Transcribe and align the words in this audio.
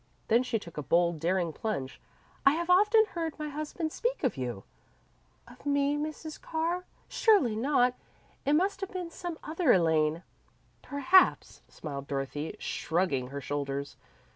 Then 0.29 0.41
she 0.41 0.57
took 0.57 0.79
a 0.79 0.81
bold, 0.81 1.19
daring 1.19 1.53
plunge. 1.53 2.01
"I 2.43 2.53
have 2.53 2.71
often 2.71 3.05
heard 3.11 3.37
my 3.37 3.49
husband 3.49 3.91
speak 3.91 4.23
of 4.23 4.35
you." 4.35 4.63
"Of 5.47 5.63
me, 5.63 5.95
Mrs. 5.95 6.41
Carr? 6.41 6.85
Surely 7.07 7.55
not! 7.55 7.93
It 8.43 8.53
must 8.53 8.81
have 8.81 8.89
been 8.89 9.11
some 9.11 9.37
other 9.43 9.71
Elaine." 9.71 10.23
"Perhaps," 10.81 11.61
smiled 11.69 12.07
Dorothy, 12.07 12.55
shrugging 12.57 13.27
her 13.27 13.41
shoulders. 13.41 13.95